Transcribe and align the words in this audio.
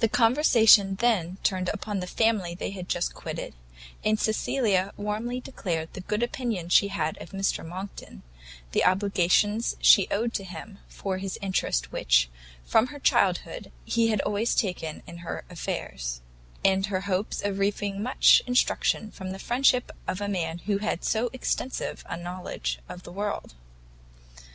The 0.00 0.06
conversation 0.08 0.96
then 0.96 1.38
turned 1.42 1.70
upon 1.72 2.00
the 2.00 2.06
family 2.06 2.54
they 2.54 2.72
had 2.72 2.90
just 2.90 3.14
quitted, 3.14 3.54
and 4.04 4.20
Cecilia 4.20 4.92
warmly 4.98 5.40
declared 5.40 5.94
the 5.94 6.02
good 6.02 6.22
opinion 6.22 6.68
she 6.68 6.88
had 6.88 7.16
of 7.22 7.30
Mr 7.30 7.66
Monckton, 7.66 8.22
the 8.72 8.84
obligations 8.84 9.76
she 9.80 10.08
owed 10.10 10.34
to 10.34 10.44
him 10.44 10.78
for 10.88 11.18
the 11.18 11.38
interest 11.40 11.90
which, 11.90 12.28
from 12.66 12.88
her 12.88 12.98
childhood, 12.98 13.72
he 13.86 14.08
had 14.08 14.20
always 14.20 14.54
taken 14.54 15.02
in 15.06 15.16
her 15.24 15.42
affairs; 15.48 16.20
and 16.62 16.84
her 16.92 17.00
hopes 17.08 17.40
of 17.40 17.58
reaping 17.58 18.02
much 18.02 18.42
instruction 18.46 19.10
from 19.10 19.30
the 19.30 19.38
friendship 19.38 19.90
of 20.06 20.20
a 20.20 20.28
man 20.28 20.58
who 20.66 20.76
had 20.80 21.02
so 21.02 21.30
extensive 21.32 22.04
a 22.10 22.18
knowledge 22.18 22.78
of 22.90 23.04
the 23.04 23.10
world. 23.12 23.54